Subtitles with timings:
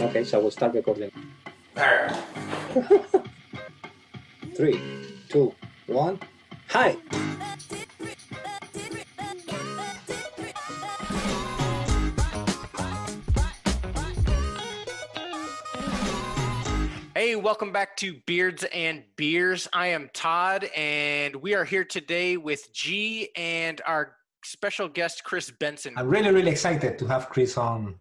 [0.00, 1.12] Okay, so we'll start recording.
[4.56, 4.80] Three,
[5.28, 5.54] two,
[5.86, 6.18] one.
[6.68, 6.96] Hi.
[17.14, 19.68] Hey, welcome back to Beards and Beers.
[19.74, 25.50] I am Todd, and we are here today with G and our special guest Chris
[25.50, 25.92] Bensen.
[25.96, 27.96] I'm really, really excited to have Chris on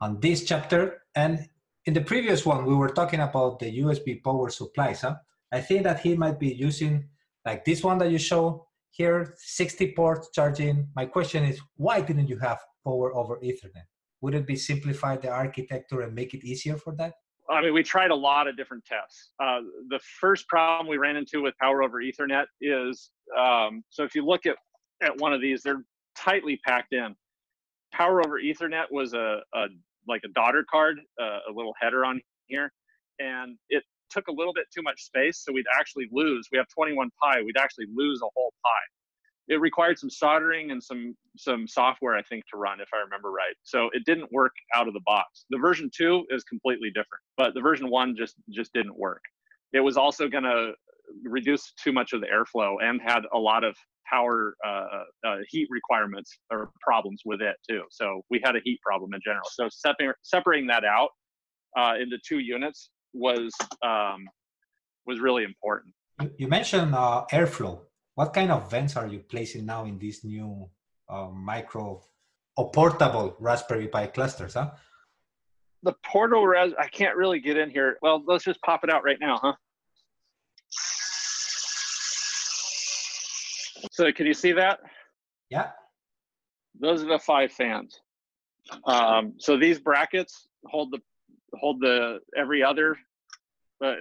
[0.00, 1.02] on this chapter.
[1.14, 1.48] And
[1.86, 5.00] in the previous one, we were talking about the USB power supplies.
[5.02, 5.16] Huh?
[5.52, 7.08] I think that he might be using
[7.44, 10.88] like this one that you show here, 60 ports charging.
[10.94, 13.86] My question is, why didn't you have power over Ethernet?
[14.20, 17.14] Would it be simplify the architecture and make it easier for that?
[17.50, 19.30] I mean, we tried a lot of different tests.
[19.42, 24.14] Uh, the first problem we ran into with power over Ethernet is um, so if
[24.14, 24.56] you look at,
[25.02, 25.84] at one of these, they're
[26.16, 27.14] tightly packed in.
[27.92, 29.66] Power over Ethernet was a, a
[30.06, 32.72] like a daughter card, uh, a little header on here,
[33.18, 36.48] and it took a little bit too much space, so we'd actually lose.
[36.50, 38.80] We have 21 pi, we'd actually lose a whole pi
[39.48, 43.30] it required some soldering and some some software i think to run if i remember
[43.30, 47.22] right so it didn't work out of the box the version 2 is completely different
[47.36, 49.22] but the version 1 just just didn't work
[49.72, 50.72] it was also going to
[51.24, 53.76] reduce too much of the airflow and had a lot of
[54.10, 58.78] power uh, uh, heat requirements or problems with it too so we had a heat
[58.82, 61.10] problem in general so separ- separating that out
[61.78, 63.52] uh, into two units was
[63.84, 64.26] um,
[65.06, 65.94] was really important
[66.38, 67.80] you mentioned uh, airflow
[68.14, 70.68] what kind of vents are you placing now in these new
[71.08, 72.02] uh, micro
[72.58, 74.72] or portable Raspberry Pi clusters, huh?
[75.84, 77.96] The portable res, I can't really get in here.
[78.02, 79.52] Well, let's just pop it out right now, huh?
[83.92, 84.80] So can you see that?
[85.50, 85.70] Yeah.
[86.80, 88.00] Those are the five fans.
[88.84, 91.00] Um, so these brackets hold the
[91.54, 92.96] hold the every other
[93.84, 93.94] uh,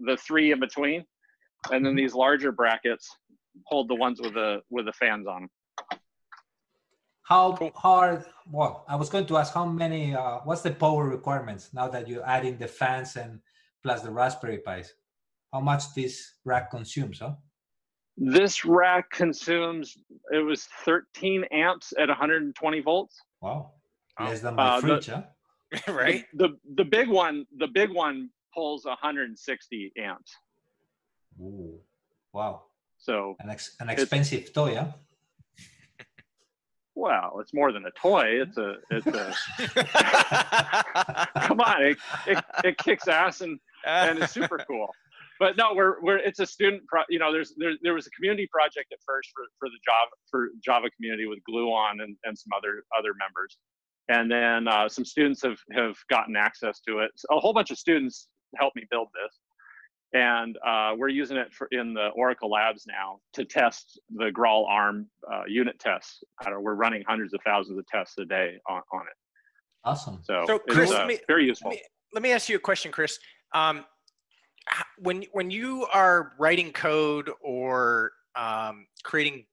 [0.00, 1.04] the three in between,
[1.70, 1.96] and then mm-hmm.
[1.96, 3.08] these larger brackets
[3.66, 5.50] hold the ones with the with the fans on them.
[7.24, 8.24] How hard?
[8.50, 10.14] Well, I was going to ask how many.
[10.14, 13.40] Uh, what's the power requirements now that you're adding the fans and
[13.82, 14.92] plus the Raspberry Pis?
[15.52, 17.20] How much this rack consumes?
[17.20, 17.34] Huh?
[18.16, 19.96] This rack consumes.
[20.32, 23.16] It was 13 amps at 120 volts.
[23.40, 23.72] Wow,
[24.20, 25.24] less than my uh, fridge, the,
[25.74, 25.88] huh?
[25.92, 26.24] right?
[26.34, 27.46] The, the the big one.
[27.58, 30.32] The big one pulls 160 amps.
[31.40, 31.78] Ooh,
[32.32, 32.62] wow.
[32.98, 34.92] So an, ex- an expensive toy, huh?
[36.94, 38.42] Well, it's more than a toy.
[38.42, 39.34] It's a it's a
[41.40, 44.88] come on, it, it, it kicks ass and and it's super cool.
[45.42, 48.10] But no, we're we're it's a student pro, you know, there's there there was a
[48.10, 52.38] community project at first for, for the Java for Java community with Gluon and, and
[52.38, 53.58] some other other members.
[54.08, 57.10] And then uh, some students have have gotten access to it.
[57.16, 59.36] So a whole bunch of students helped me build this
[60.14, 64.66] and uh, we're using it for, in the Oracle labs now to test the Graal
[64.68, 66.22] ARM uh, unit tests.
[66.46, 69.16] we're running hundreds of thousands of tests a day on, on it.
[69.84, 70.20] Awesome.
[70.22, 71.70] So, so Chris, uh, me, very useful.
[71.70, 71.82] Let me,
[72.14, 73.18] let me, ask you a question, Chris.
[73.54, 73.84] Um,
[74.98, 79.44] when when you are writing code or um, creating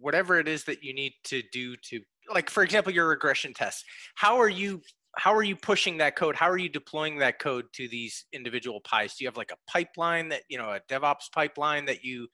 [0.00, 2.00] whatever it is that you need to do to,
[2.32, 4.82] like for example, your regression tests, how are you
[5.16, 6.36] how are you pushing that code?
[6.36, 9.14] How are you deploying that code to these individual pies?
[9.14, 12.28] Do you have like a pipeline that you know a DevOps pipeline that you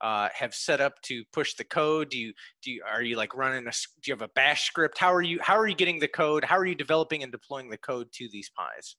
[0.00, 2.10] uh, have set up to push the code?
[2.10, 4.98] Do you do you, are you like running a do you have a Bash script?
[4.98, 6.44] How are you how are you getting the code?
[6.44, 8.96] How are you developing and deploying the code to these pies?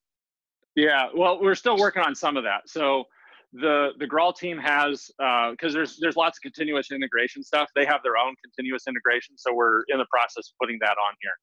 [0.76, 2.62] Yeah, well, we're still working on some of that.
[2.68, 3.06] So
[3.54, 7.70] the the Graal team has because uh, there's there's lots of continuous integration stuff.
[7.76, 11.16] They have their own continuous integration, so we're in the process of putting that on
[11.22, 11.34] here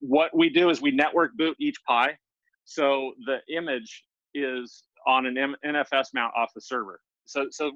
[0.00, 2.16] what we do is we network boot each Pi.
[2.64, 4.04] So the image
[4.34, 7.00] is on an M- NFS mount off the server.
[7.24, 7.72] So, so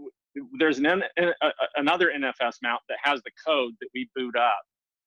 [0.59, 4.61] there's an N- a, another NFS mount that has the code that we boot up.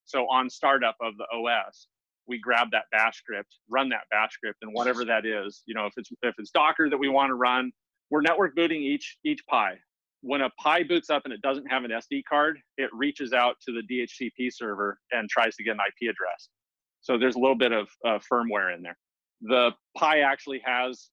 [0.06, 1.88] So on startup of the OS,
[2.28, 5.86] we grab that bash script, run that bash script, and whatever that is, you know,
[5.86, 7.72] if it's if it's Docker that we want to run,
[8.10, 9.76] we're network booting each each Pi.
[10.22, 13.58] When a Pi boots up and it doesn't have an SD card, it reaches out
[13.68, 16.50] to the DHCP server and tries to get an IP address.
[17.02, 18.98] So there's a little bit of uh, firmware in there.
[19.42, 21.10] The Pi actually has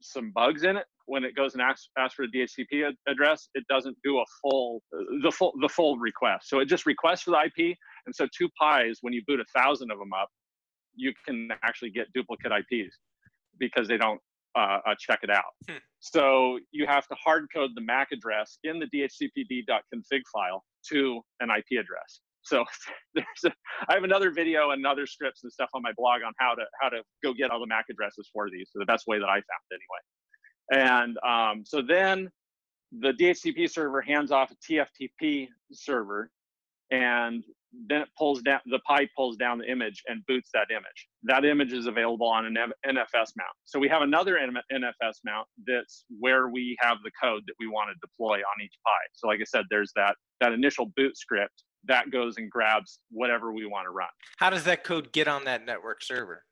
[0.00, 0.86] some bugs in it.
[1.04, 4.24] When it goes and asks, asks for a DHCP ad- address, it doesn't do a
[4.42, 4.82] full
[5.22, 6.48] the full the full request.
[6.48, 7.76] So it just requests for the IP.
[8.06, 10.28] And so two Pis, when you boot a thousand of them up,
[10.96, 12.96] you can actually get duplicate IPs
[13.58, 14.20] because they don't
[14.56, 15.52] uh, uh, check it out.
[15.68, 15.76] Hmm.
[16.00, 21.50] So you have to hard code the MAC address in the DHCPD.config file to an
[21.50, 22.20] IP address.
[22.42, 22.64] So
[23.14, 23.52] there's a,
[23.88, 26.62] I have another video and other scripts and stuff on my blog on how to
[26.80, 28.70] how to go get all the MAC addresses for these.
[28.72, 30.02] So the best way that I found anyway.
[30.72, 32.30] And um, so then
[32.92, 36.30] the DHCP server hands off a TFTP server,
[36.90, 37.44] and
[37.88, 41.08] then it pulls down the Pi pulls down the image and boots that image.
[41.24, 42.56] That image is available on an
[42.86, 43.56] NFS mount.
[43.64, 47.90] So we have another NFS mount that's where we have the code that we want
[47.90, 48.90] to deploy on each Pi.
[49.14, 53.52] So like I said, there's that that initial boot script that goes and grabs whatever
[53.52, 54.08] we want to run.
[54.38, 56.42] How does that code get on that network server?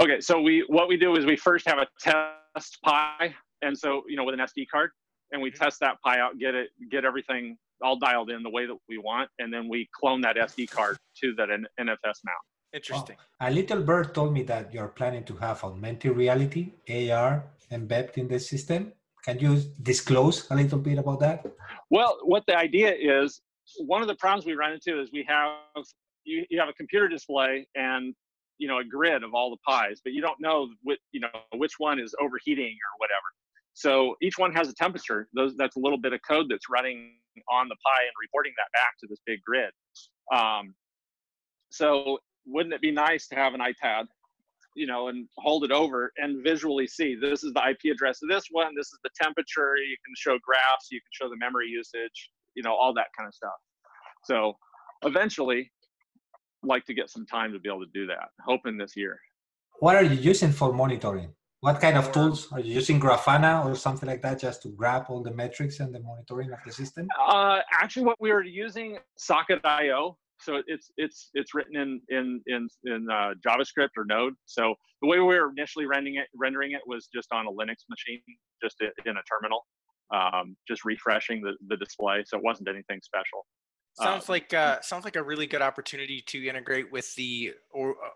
[0.00, 4.02] Okay, so we what we do is we first have a test Pi, and so
[4.08, 4.90] you know with an SD card,
[5.32, 5.62] and we mm-hmm.
[5.62, 8.98] test that Pi out, get it, get everything all dialed in the way that we
[8.98, 12.44] want, and then we clone that SD card to that NFS mount.
[12.72, 13.16] Interesting.
[13.40, 18.18] Well, a little bird told me that you're planning to have augmented reality (AR) embedded
[18.18, 18.92] in the system.
[19.24, 21.46] Can you disclose a little bit about that?
[21.90, 23.40] Well, what the idea is,
[23.78, 25.84] one of the problems we run into is we have
[26.24, 28.14] you, you have a computer display and
[28.58, 31.28] you know a grid of all the pies, but you don't know which you know
[31.54, 33.28] which one is overheating or whatever.
[33.78, 35.28] So each one has a temperature.
[35.34, 37.12] Those that's a little bit of code that's running
[37.48, 39.70] on the Pi and reporting that back to this big grid.
[40.34, 40.74] Um,
[41.70, 44.06] so wouldn't it be nice to have an iPad,
[44.74, 48.28] you know, and hold it over and visually see this is the IP address of
[48.28, 49.76] this one, this is the temperature.
[49.76, 53.28] You can show graphs, you can show the memory usage, you know, all that kind
[53.28, 53.60] of stuff.
[54.24, 54.54] So
[55.04, 55.70] eventually,
[56.64, 58.30] like to get some time to be able to do that.
[58.44, 59.20] Hoping this year.
[59.78, 61.32] What are you using for monitoring?
[61.60, 63.00] What kind of tools are you using?
[63.00, 66.60] Grafana or something like that, just to grab all the metrics and the monitoring of
[66.64, 67.08] the system?
[67.20, 70.16] Uh, actually, what we were using Socket.io.
[70.40, 74.34] So it's it's it's written in in in in uh, JavaScript or Node.
[74.44, 77.78] So the way we were initially rendering it rendering it was just on a Linux
[77.90, 78.22] machine,
[78.62, 79.66] just in a terminal,
[80.14, 82.22] um, just refreshing the the display.
[82.24, 83.44] So it wasn't anything special.
[84.00, 87.52] Sounds um, like uh, sounds like a really good opportunity to integrate with the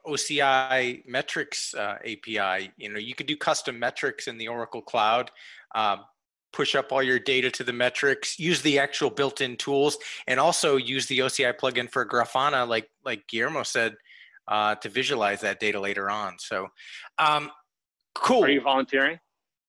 [0.06, 2.70] OCI metrics uh, API.
[2.76, 5.31] You know, you could do custom metrics in the Oracle Cloud.
[5.75, 6.00] Um,
[6.52, 8.38] push up all your data to the metrics.
[8.38, 9.96] Use the actual built-in tools,
[10.29, 13.96] and also use the OCI plugin for Grafana, like like Guillermo said,
[14.46, 16.37] uh, to visualize that data later on.
[16.38, 16.69] So,
[17.19, 17.50] um,
[18.14, 18.44] cool.
[18.44, 19.19] Are you volunteering?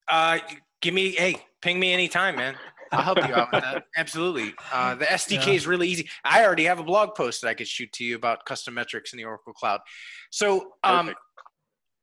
[0.07, 0.39] Uh,
[0.80, 2.56] give me hey, ping me anytime, man.
[2.94, 3.86] I'll help you out with that.
[3.98, 4.54] Absolutely.
[4.72, 5.54] Uh, the SDK yeah.
[5.54, 6.10] is really easy.
[6.24, 9.13] I already have a blog post that I could shoot to you about custom metrics
[9.13, 9.81] in the Oracle Cloud.
[10.31, 11.13] So, um,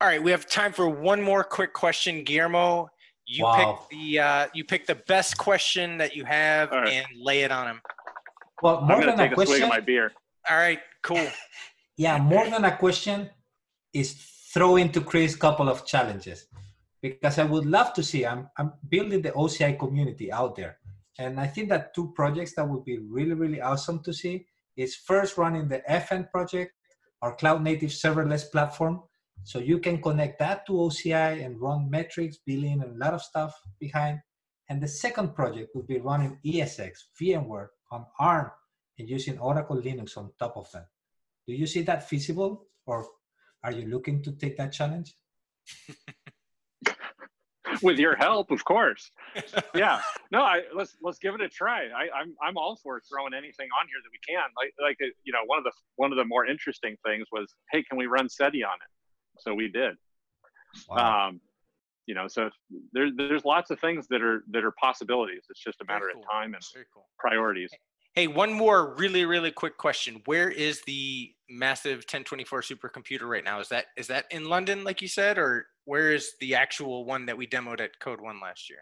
[0.00, 2.88] all right, we have time for one more quick question, Guillermo.
[3.26, 3.86] You wow.
[3.88, 6.88] pick the uh, you pick the best question that you have right.
[6.88, 7.80] and lay it on him.
[8.62, 10.12] Well, more than a, a question, my beer.
[10.48, 11.26] All right, cool.
[11.96, 13.30] yeah, more than a question
[13.92, 14.14] is
[14.52, 16.46] throw into Chris a couple of challenges
[17.00, 18.26] because I would love to see.
[18.26, 20.78] I'm I'm building the OCI community out there,
[21.20, 24.46] and I think that two projects that would be really really awesome to see
[24.76, 26.72] is first running the FN project,
[27.22, 29.02] our cloud native serverless platform,
[29.44, 33.22] so you can connect that to OCI and run metrics, billing, and a lot of
[33.22, 34.20] stuff behind.
[34.68, 38.50] And the second project would be running ESX VMware on ARM
[38.98, 40.86] and using Oracle Linux on top of that.
[41.46, 43.06] Do you see that feasible, or
[43.64, 45.14] are you looking to take that challenge?
[47.82, 49.10] with your help, of course.
[49.74, 50.00] Yeah,
[50.32, 51.84] no, I let's let's give it a try.
[51.84, 54.48] I, I'm I'm all for throwing anything on here that we can.
[54.56, 57.54] Like like uh, you know, one of the one of the more interesting things was,
[57.70, 59.40] hey, can we run SETI on it?
[59.42, 59.94] So we did.
[60.88, 61.28] Wow.
[61.28, 61.40] Um,
[62.06, 62.50] you know, so
[62.92, 65.42] there's there's lots of things that are that are possibilities.
[65.48, 66.22] It's just a matter cool.
[66.22, 66.62] of time and
[66.92, 67.06] cool.
[67.18, 67.70] priorities.
[68.14, 70.20] Hey, one more really, really quick question.
[70.24, 73.60] Where is the massive 1024 supercomputer right now?
[73.60, 77.26] Is that is that in London, like you said, or where is the actual one
[77.26, 78.78] that we demoed at Code One last year?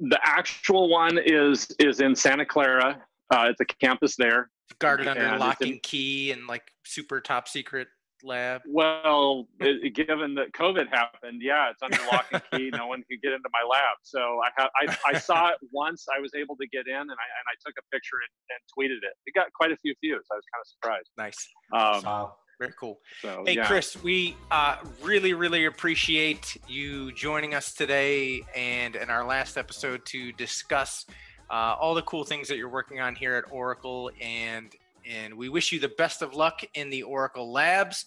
[0.00, 3.02] The actual one is is in Santa Clara.
[3.30, 4.48] Uh, it's a campus there.
[4.78, 7.88] Guarded under lock and key and like super top secret
[8.24, 8.62] lab?
[8.66, 12.70] Well, it, given that COVID happened, yeah, it's under lock and key.
[12.72, 13.98] no one could get into my lab.
[14.02, 16.06] So I, have, I, I saw it once.
[16.16, 18.60] I was able to get in, and I and I took a picture and, and
[18.72, 19.14] tweeted it.
[19.26, 20.24] It got quite a few views.
[20.32, 21.10] I was kind of surprised.
[21.18, 21.48] Nice.
[21.74, 22.36] Um, wow.
[22.58, 22.98] Very cool.
[23.22, 23.66] So, hey, yeah.
[23.66, 30.04] Chris, we uh, really, really appreciate you joining us today and in our last episode
[30.06, 31.06] to discuss
[31.50, 34.74] uh, all the cool things that you're working on here at Oracle and
[35.08, 38.04] and we wish you the best of luck in the Oracle Labs.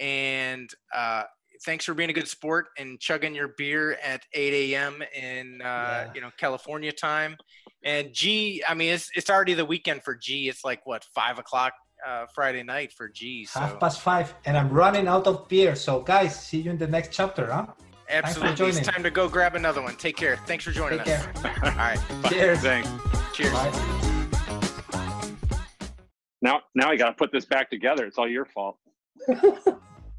[0.00, 1.24] And uh,
[1.64, 5.02] thanks for being a good sport and chugging your beer at 8 a.m.
[5.14, 6.10] in uh, yeah.
[6.14, 7.36] you know California time.
[7.84, 10.48] And G, I mean, it's it's already the weekend for G.
[10.48, 11.74] It's like what five o'clock
[12.06, 13.44] uh, Friday night for G.
[13.44, 13.60] So.
[13.60, 15.74] Half past five, and I'm running out of beer.
[15.74, 17.66] So guys, see you in the next chapter, huh?
[18.08, 19.96] Absolutely, it's time to go grab another one.
[19.96, 20.36] Take care.
[20.46, 21.42] Thanks for joining Take us.
[21.42, 21.54] Care.
[21.64, 21.98] All right.
[22.22, 22.28] Bye.
[22.28, 22.58] Cheers.
[22.60, 22.88] Thanks.
[23.32, 23.52] Cheers.
[23.52, 24.04] Bye.
[26.42, 28.04] Now, now I got to put this back together.
[28.04, 28.76] It's all your fault.